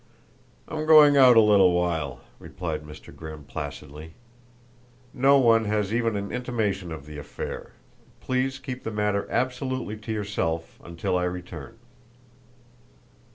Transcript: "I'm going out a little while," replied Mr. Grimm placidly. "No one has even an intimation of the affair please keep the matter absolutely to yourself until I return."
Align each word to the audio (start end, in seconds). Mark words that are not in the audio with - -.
"I'm 0.67 0.87
going 0.87 1.15
out 1.15 1.37
a 1.37 1.41
little 1.41 1.73
while," 1.73 2.21
replied 2.39 2.81
Mr. 2.81 3.15
Grimm 3.15 3.43
placidly. 3.43 4.15
"No 5.13 5.37
one 5.37 5.65
has 5.65 5.93
even 5.93 6.15
an 6.17 6.31
intimation 6.31 6.91
of 6.91 7.05
the 7.05 7.19
affair 7.19 7.73
please 8.19 8.57
keep 8.57 8.81
the 8.81 8.89
matter 8.89 9.27
absolutely 9.29 9.97
to 9.97 10.11
yourself 10.11 10.79
until 10.83 11.15
I 11.19 11.25
return." 11.25 11.77